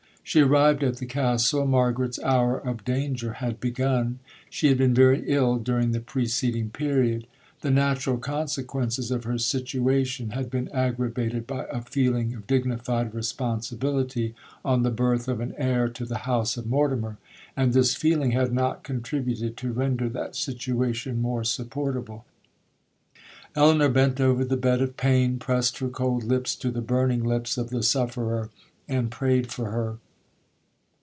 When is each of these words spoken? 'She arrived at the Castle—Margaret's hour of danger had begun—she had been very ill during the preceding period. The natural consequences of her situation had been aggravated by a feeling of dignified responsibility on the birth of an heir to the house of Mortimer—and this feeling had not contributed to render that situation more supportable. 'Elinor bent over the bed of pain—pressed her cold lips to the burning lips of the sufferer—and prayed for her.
'She 0.23 0.39
arrived 0.41 0.81
at 0.81 0.95
the 0.97 1.05
Castle—Margaret's 1.05 2.19
hour 2.21 2.57
of 2.57 2.85
danger 2.85 3.33
had 3.33 3.59
begun—she 3.59 4.67
had 4.69 4.77
been 4.77 4.93
very 4.93 5.23
ill 5.27 5.57
during 5.57 5.91
the 5.91 5.99
preceding 5.99 6.69
period. 6.69 7.27
The 7.59 7.71
natural 7.71 8.17
consequences 8.17 9.11
of 9.11 9.25
her 9.25 9.37
situation 9.37 10.29
had 10.29 10.49
been 10.49 10.69
aggravated 10.69 11.45
by 11.45 11.65
a 11.65 11.81
feeling 11.81 12.33
of 12.33 12.47
dignified 12.47 13.13
responsibility 13.13 14.33
on 14.63 14.83
the 14.83 14.89
birth 14.89 15.27
of 15.27 15.41
an 15.41 15.53
heir 15.57 15.89
to 15.89 16.05
the 16.05 16.19
house 16.19 16.55
of 16.55 16.65
Mortimer—and 16.65 17.73
this 17.73 17.93
feeling 17.95 18.31
had 18.31 18.53
not 18.53 18.83
contributed 18.83 19.57
to 19.57 19.73
render 19.73 20.07
that 20.07 20.37
situation 20.37 21.21
more 21.21 21.43
supportable. 21.43 22.23
'Elinor 23.53 23.89
bent 23.89 24.21
over 24.21 24.45
the 24.45 24.55
bed 24.55 24.81
of 24.81 24.95
pain—pressed 24.95 25.79
her 25.79 25.89
cold 25.89 26.23
lips 26.23 26.55
to 26.55 26.71
the 26.71 26.79
burning 26.79 27.23
lips 27.25 27.57
of 27.57 27.69
the 27.69 27.83
sufferer—and 27.83 29.11
prayed 29.11 29.51
for 29.51 29.71
her. 29.71 29.97